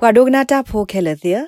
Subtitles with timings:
[0.00, 1.42] ပွာဒိုဂနာတာဖိုခဲလေတဲ့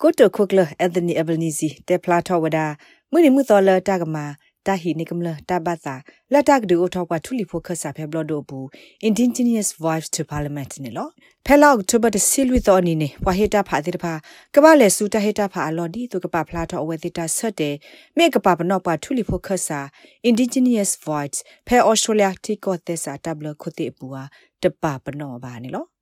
[0.00, 2.66] ကိုတိုခုကလအန်တိုနီအဘနီစီတေပလာထောဝဒါ
[3.10, 4.24] မွနိမှုတော်လတာကမာ
[4.66, 5.94] တာဟီနိကမလတာဘတာ
[6.32, 8.66] လတာကဒူအထောက်ပါထူလီဖိုခဆာဖဲဘလဒိုဘူး
[9.08, 11.08] indigenous voice to parliament နေလော
[11.46, 14.14] ဖဲလောက်တိုဘတ်ဆီလူတော်နီနေဝါဟေတာဖာတိတဖာ
[14.54, 17.74] ကဘာလေစူတာဟေတာဖာအလော်ဒီသူကပါဖလာထောအဝဲတိတာဆက်တဲ့
[18.16, 19.80] မေကပါပနော့ပါထူလီဖိုခဆာ
[20.28, 24.22] indigenous voice ဖဲ australia တီကောသက်စာတဘလခုတိပူဟာ
[24.62, 25.93] တပပနော့ပါနေလော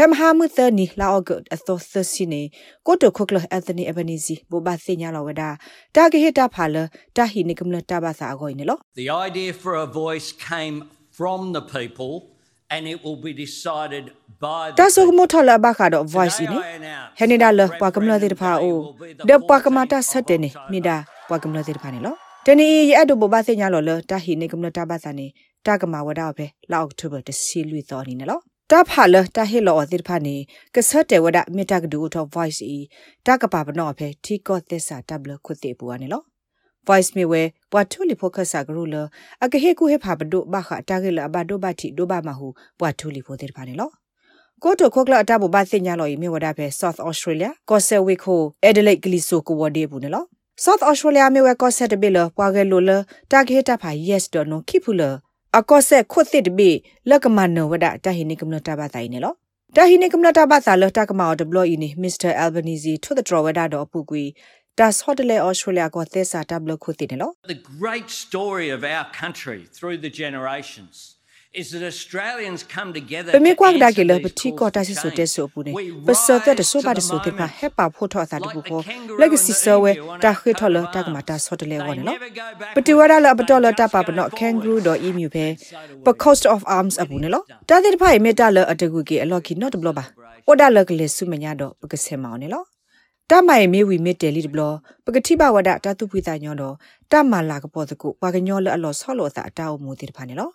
[0.00, 2.42] ဖမ်ဟာမသနီလာအော့ဂတ်အသောသစီနေ
[2.86, 5.50] ကိုတိုခုကလအန်သနီအဘနီစီဘောဘာသိညာလောဝဒါ
[5.94, 6.76] တာဂေဟတာဖာလ
[7.16, 10.76] တာဟီနိကမလတာဘာသာအကိုနေလော The idea for a voice came
[11.18, 12.12] from the people
[12.74, 14.04] and it will be decided
[14.44, 16.58] by the တာဆုကမထလာဘခါတော့ voice နေ
[17.18, 18.76] ဟဲနေတာလပွားကမလတဲ့ဖာအို
[19.28, 20.96] ဒပွားကမတာဆက်တဲ့နေမိဒါ
[21.28, 22.14] ပွားကမလတဲ့ဖာနေလော
[22.46, 25.26] တနီရအဒဘောဘာသိညာလောလတာဟီနိကမလတာဘာသာနေ
[25.66, 30.36] တာကမဝဒါပဲလောက်အောက်တိုဘာတစီလွီတော်နေနော် တာဖာလတာဟေလောအသစ်ဖာနေ
[30.74, 32.78] ကဆတ်တေဝဒမေတာကဒူတော့ voice ဤ
[33.26, 36.22] တာကပါဘနောဖဲထီကောသစ္စာတဘလခုတေပူအနေလော
[36.88, 39.02] voice me we bwa thu li focus sa gru lo
[39.44, 42.02] akahe ku he pha bdo ba kha ta ge la ba do ba thi do
[42.10, 42.46] ba ma hu
[42.78, 43.88] bwa thu li pho te pha ne lo
[44.62, 50.26] ကိုတိုခိုကလာတာဘဘာစညာလို့မြေဝဒဖဲ South Australia ကောဆယ်ဝီခို Adelaide ကလီဆိုကိုဝဒီဘူးနော်
[50.64, 52.90] South Australia မြေဝကောဆယ်တဘီလပွားကဲလို့လ
[53.30, 55.02] တာဂေတာဖာ yes တော့နော်ခိဖူလ
[55.56, 56.70] အကောဆက်ခွတ်သစ်တပိ
[57.08, 59.34] လက်ကမနဝဒတာဟိနိကမနတာဘာတိုင်နေလော
[59.76, 64.24] တာဟိနိကမနတာဘာသာလတာကမောဒဘလအီနီမစ္စတာအယ်ဘနီဇီထွတ်ဒရဝဒတော့ပူကွီ
[64.78, 70.94] ဒါစဟော့တလေဩစတြေးလျကိုသစ္စာတဘလခုတိနေလော The great story of our country through the generations
[71.54, 75.72] is that Australians come together ပမေကွာဒါကေလပတိကောတာစီဆိုတဲဆိုပူနေ
[76.08, 78.80] ပစတဲ့တဆိုပါတဆိုတေပါဟက်ပါဖို့ထောတာတပူကို
[79.20, 79.92] လက်စီဆဝဲ
[80.24, 82.18] တာခေထော်လတာကမတာဆော့တလေဝနော်
[82.76, 85.46] ပတိဝရလာပတော်လတာပါပနော့ကန်ဂရူဒိုအီမြူပဲ
[86.06, 90.04] ပ cost of arms အပူနေလောတာတဲ့ဖိုင်မေတာလအတကူကေအလော်ကီနော့တဘလပါ
[90.48, 92.64] ဩဒါလကလေဆုမညာတော့ပကစဲမောင်နေလော
[93.30, 94.62] တမိုင်မေဝီမေတဲလီဒဘလ
[95.04, 96.74] ပကတိဘဝဒတာတုပိတာညောတော့
[97.12, 100.50] တမလာကပေါ်တကုဝါကညောလအလော်ဆောလောတာအတောက်မူတိတဖာနေလော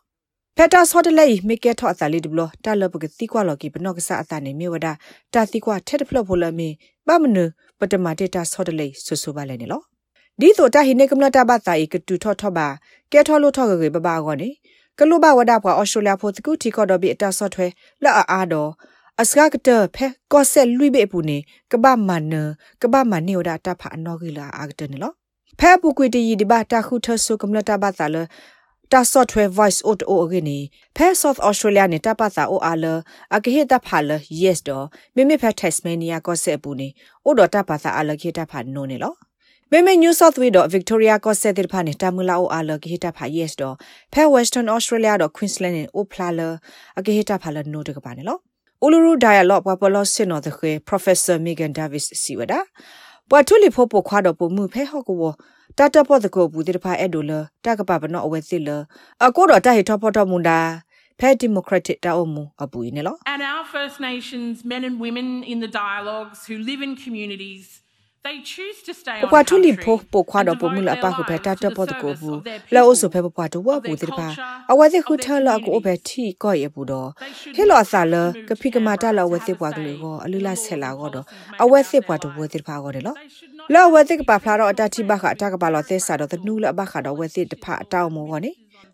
[0.58, 4.88] ဖက်တာဆော့တလေမိကေထော့အစာလေးဒဘလတာလပကတိကွာလော်ကီပနော့ကဆာအတာနေမြေဝဒ
[5.34, 6.70] တာတိကွာထက်တဖလော့ဖိုလမီ
[7.08, 7.46] ပမနု
[7.80, 9.82] ပတမတေတာဆော့တလေဆူဆူပါလဲနေလော
[10.40, 12.68] ဒီဆိုတာဟိနေကမလတာဘတာဤကတူထော့ထော့ပါ
[13.12, 14.50] ကဲထော့လို့ထော့ကေပပကောနေ
[15.00, 17.68] ကလုဘဝဒပွားအော်စတြေးလျဖို့တကူတီကော့ဒဘီအတာဆော့ထွဲ
[18.04, 18.70] လာအားတော့
[19.22, 21.38] အစကကတဖဲကောဆက်လွိဘေပူနေ
[21.72, 22.34] ကပမန
[22.82, 25.14] ကပမနေဝဒတာဖာနောဂီလာအာကတနေလော
[25.60, 28.18] ဖဲပူကွေတီဒီဘာတာခုထဆုကမလတာဘတာလ
[28.94, 30.60] တာ software voice out o agini
[30.98, 32.94] phe south australia ne tapa sa o ala
[33.36, 34.78] agahe ta phala yes do
[35.16, 36.88] me me phe tasmania ko se pu ni
[37.28, 39.12] o do tapa sa ala ke ta pha no ne lo
[39.72, 43.76] မေမေ New South Wales တော့ Victoria ကဆက်တဲ့ဖာနေတာမူလာအိုအာလဂီတာဖာ yes တော့
[44.14, 46.28] ဖဲ Western Australia တော့ Queensland နဲ့ Opla
[47.00, 48.40] အဂီတာဖာလနိုတကပါနေလို့
[48.86, 52.60] Uluru Dialogue ပပလောစင်နော်တဲ့ Professor Megan Davis စီဝဒါ
[53.31, 55.33] ပွားထူလီဖို့ပိုခွာတော့ပုံမှုဖဲဟော့ကော
[55.79, 57.33] တတဖို့တကောဘူးတဲ့ဖာအဲ့ဒိုလ
[57.65, 58.69] တကပပနောအဝဲစစ်လ
[59.27, 60.61] အကိုတော့တဟိထောဖို့တော့မွန်ဒါ
[61.21, 66.93] ဖဲ democratic တာအမှုအပူနေလော And our First Nations men and women in the dialogues who live in
[67.05, 67.65] communities
[68.26, 72.40] They choose to stay on ပွားထူလီဖို့ပိုခွာတော့ပုံမှုလအပခုဖဲတတဖို့တကောဘူး
[72.74, 74.28] လောအဆုဖဲပွားတော့ဝဘူးတဲ့ဖာ
[74.72, 77.10] အဝဲစစ်ခုထလကိုဘဲထီကော့ရဘူးတော့
[77.56, 78.16] ဟဲလောအစာလ
[78.48, 81.26] ကဖိကမာတလောဝဲစစ်ပွားကလေးကိုအလူလာဆက်လာတော့
[81.64, 83.16] အဝဲစစ်ပွားတော့ဝဲတဲ့ဖာကောတယ်လော
[83.74, 88.52] လောဝဲစစ်ကပါဖလာတော့အတတိဘခအတကပါလောသဲစာတော့တနူးလအဘခတော့ဝဲစစ်တဖအတောက်မောကောနေ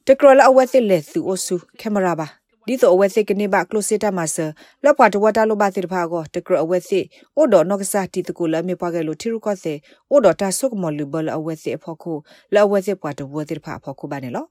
[0.07, 2.27] တကရလအဝဲစစ်လက်သူအဆူကင်မရာပါ
[2.67, 4.45] ဒီတော့အဝဲစစ်ကနေပါကလိုစစ်တာမဆာ
[4.83, 7.05] လောက်ပါတဝတာလိုပါစစ်တဖာကိုတကရအဝဲစစ်
[7.37, 9.73] အိုဒေါ်နော့ကစားတီတကူလမေပွားကလေးထီရုကောစေ
[10.11, 12.13] အိုဒေါ်တာဆုကမော်လူဘလအဝဲစစ်အဖို့ခု
[12.53, 14.45] လောအဝဲစစ်ပွားတဝဲစစ်တဖာအဖို့ခုပါနေလော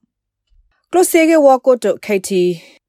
[0.93, 2.43] ကလိုစေကဝါကိုတိုခေတီ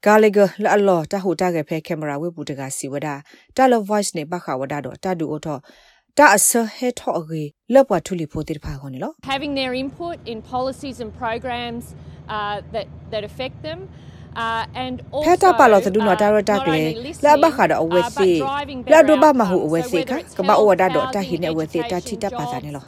[0.05, 3.15] ဂါလီဂလာလောတာဟိုတာကဖဲကင်မရာဝေဘူးတကစီဝဒါ
[3.57, 5.59] တာလော voice နေဘခဝဒါတော့တာဒူအိုတော့
[6.17, 7.43] တာအစဟဲထော့ရေ
[7.73, 11.85] လောပွားထူလီဖိုတိတဖာခေါနေလော having their input in policies and programs
[12.35, 13.79] uh, that that affect them
[15.25, 16.83] ဖက်တာပါလောတဒုနော်ဒါရတာကလေ
[17.25, 18.29] လာဘခါတော့အဝဲစီ
[18.91, 22.85] လာဒိုဘာမဟုအဝဲစီခကမအဝဒါတော့တဟိနေအဝဲစီတာချီတပ်ပါစားနေလော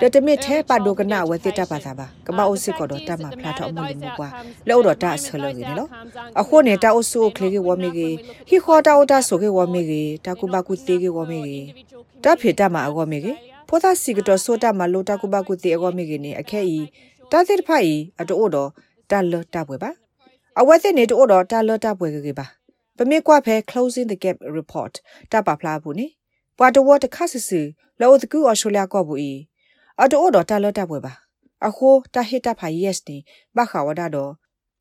[0.00, 4.28] တတမစ်သေးပါဒိုကနာဝဲစစ်တပ်ပါစားပါကမအိုစစ်ကတော့တမဖလာတော့အမှုလူမှုကွာ
[4.68, 5.88] လို့တော့တဆလနေနော်
[6.40, 8.16] အခုနေတာအိုဆူကလေးကဝမီကြီး
[8.48, 11.64] ဟီခေါ်တာအိုတာဆိုကဝမီကြီးတကူဘကူသေးကဝမီကြီး
[12.24, 13.36] တဖေတမအဝမီကြီး
[13.68, 16.78] ဖောသားစီကတော့ဆိုတာမလို့တကူဘကူသေးအဝမီကြီးနေအခဲဤ
[17.30, 18.70] တသစ်ဖိုင်အတိုးတော့
[19.10, 19.90] တလတပွဲပါ
[20.58, 22.46] အဝဲစစ်နေတို့တော့တာလော့တာပွဲကေပါ
[22.96, 24.94] ပမေကွာဖဲ closing the gap report
[25.32, 26.06] တပါဖလားဘူးနိ
[26.58, 27.60] ပွာတဝတ်တခဆဆူ
[28.00, 29.32] လောတကူအော်စတြေးလျကောဘူးဤ
[30.02, 31.12] အတိုးတော့တာလော့တာပွဲပါ
[31.66, 33.16] အခုတာဟစ်တာဖာ yes နေ
[33.56, 34.32] ဘခဝဒါတော့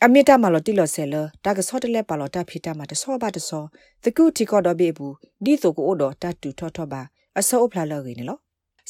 [0.03, 3.63] အမီတာမလော်တီလော်ဆဲလတာကဆော့တလဲပါလော်တာဖီတာမှာတဆောပါတဆော
[4.03, 5.13] တကူတီကော့တော့ဘေဘူး
[5.43, 7.01] ဒီဆိုကိုအိုတော့တတူထောထောပါ
[7.39, 8.39] အဆောအဖလာလော်ရင်းနော်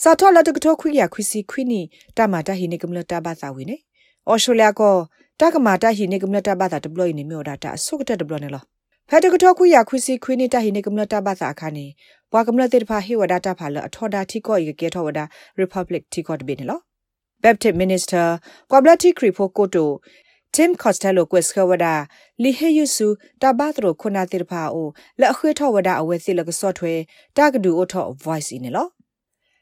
[0.01, 1.81] စာထောလတကထောခွိရခွီစီခွိနီ
[2.17, 3.77] တာမာတာဟိနေကမလတာဘာသာဝင်းနေ
[4.27, 4.95] အော်ရှိုလျာကော
[5.39, 8.63] တာကမာတာဟိနေကမလတာဘာသာဒပလိုနေမြော်ဒါတာဆုကတဒပလိုနေလော
[9.09, 11.85] ဖက်တကထောခွိရခွီစီခွိနီတာဟိနေကမလတာဘာသာအခါနေ
[12.31, 15.23] ဘွာကမလတေတဖာဟိဝဒါတာဖာလအထောဒါတီကောဤကေထောဝဒါ
[15.61, 16.79] Republic တီကောတဘေနေလော
[17.43, 18.25] Baptist Minister
[18.69, 20.01] Kwablati Kripo Koto
[20.51, 22.07] Tim Costello Queskawada
[22.37, 23.07] Li Heyusu
[23.41, 28.91] Tabatro Kunatirpa o La Khwetho Wada Awethi La Software Tagadu Otho Voice in lo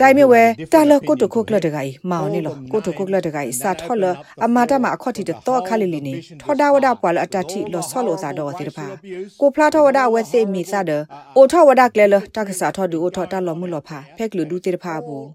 [0.00, 1.60] တိုင်မြ who ဝဲ had different တာလကို opinions တ to ခုကလ him.
[1.66, 4.92] တကင်မောင်နေလော Called them ကိုတခုကလ names တကင် and စာ that ထော်လ opened up the အမာတမ floor
[4.96, 7.00] အခေါတိတ for the တော့ခါလီ whole လီနေ division to ထော်ဒါဝဒါ start.
[7.02, 11.36] ပွာလအတတိ All လော the ဆောလောစာတော့ horrible တိတပါ racial abuse, ကိုဖလာထော်ဝဒါ all ဝဲ the စေမီစာဒ horrible,
[11.36, 15.26] အိုထော်ဝဒါကလဲလတကစားထော်ဒူအိုထော်တာလောမှုလောဖာဖက်လူဒူတိတဖာဘူး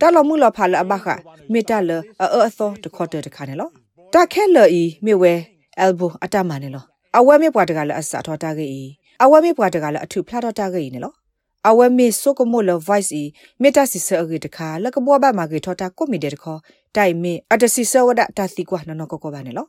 [0.00, 1.06] တာလောမှုလောဖာလအဘခ
[1.52, 1.90] မေတာလ
[2.22, 3.68] အအအသောတခေါ်တဲ့တခါနေလော
[4.14, 5.32] တာခဲလီမြေဝဲ
[5.78, 6.84] အယ်ဘိုအတမနေလော
[7.18, 8.66] အဝဲမေပွားတကလည်းအစာထော်တာကေ
[9.22, 11.12] အဝဲမေပွားတကလည်းအထုဖလာတော့တာကေနေလော
[11.66, 13.24] အဝဲမေဆိုကမိုလ voice ီ
[13.62, 16.60] မေတာစီဆာရီတခါလကဘောဘာမာဂေထောတာကိုမီတဲ့တခေါ်
[16.96, 19.66] တိုင်မေအတစီဆဝဒတာစီကွာနနကောကောပါနေလော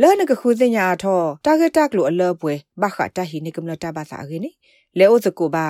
[0.00, 4.44] လဲနကခုသိညာထောတာဂက်တက်လိုအလောပွဲဘခတာဟီနေကမလတာဘာသာအင်း
[4.98, 5.66] လေအိုသကိုပါ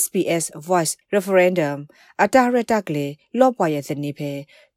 [0.00, 1.78] SBS Voice Referendum
[2.22, 3.06] အတာရတက်လေ
[3.38, 4.30] လောပွားရဲ့စနေဖဲ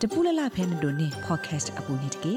[0.00, 2.34] တပူလလဖဲနေတို့နေ podcast အပူနေတကေ